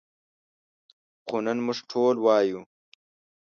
[1.27, 2.61] خو نن موږ ټول وایو.